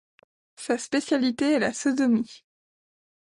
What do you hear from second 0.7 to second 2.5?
spécialité est la sodomie.